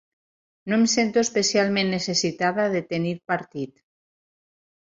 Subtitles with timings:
[0.71, 3.77] No em sento especialment necessitada de tenir partit.